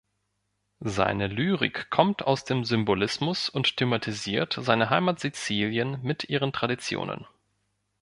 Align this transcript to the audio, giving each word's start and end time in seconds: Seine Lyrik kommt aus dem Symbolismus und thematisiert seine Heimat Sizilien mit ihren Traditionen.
Seine 0.87 1.27
Lyrik 1.27 1.91
kommt 1.91 2.25
aus 2.25 2.43
dem 2.43 2.65
Symbolismus 2.65 3.49
und 3.49 3.77
thematisiert 3.77 4.57
seine 4.59 4.89
Heimat 4.89 5.19
Sizilien 5.19 5.99
mit 6.01 6.27
ihren 6.27 6.51
Traditionen. 6.51 7.27